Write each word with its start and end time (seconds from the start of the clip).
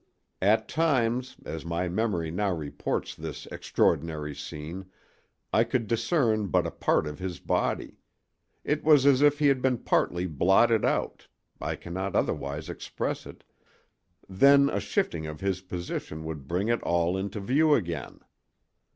At 0.41 0.67
times, 0.67 1.37
as 1.45 1.63
my 1.63 1.87
memory 1.87 2.31
now 2.31 2.51
reports 2.51 3.13
this 3.13 3.45
extraordinary 3.51 4.33
scene, 4.33 4.87
I 5.53 5.63
could 5.63 5.85
discern 5.85 6.47
but 6.47 6.65
a 6.65 6.71
part 6.71 7.05
of 7.05 7.19
his 7.19 7.37
body; 7.39 7.99
it 8.63 8.83
was 8.83 9.05
as 9.05 9.21
if 9.21 9.37
he 9.37 9.45
had 9.45 9.61
been 9.61 9.77
partly 9.77 10.25
blotted 10.25 10.83
out—I 10.83 11.75
cannot 11.75 12.15
otherwise 12.15 12.67
express 12.67 13.27
it—then 13.27 14.71
a 14.71 14.79
shifting 14.79 15.27
of 15.27 15.39
his 15.39 15.61
position 15.61 16.23
would 16.23 16.47
bring 16.47 16.67
it 16.67 16.81
all 16.81 17.15
into 17.15 17.39
view 17.39 17.75
again. 17.75 18.21